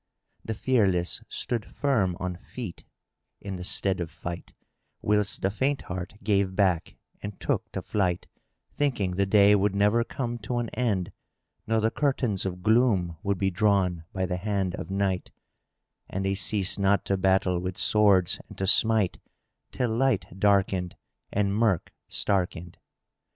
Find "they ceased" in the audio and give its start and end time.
16.25-16.79